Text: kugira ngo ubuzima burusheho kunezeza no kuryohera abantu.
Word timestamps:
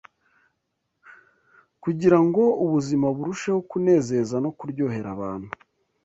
kugira 1.83 2.17
ngo 2.25 2.43
ubuzima 2.65 3.07
burusheho 3.15 3.59
kunezeza 3.69 4.35
no 4.43 4.51
kuryohera 4.57 5.07
abantu. 5.15 5.49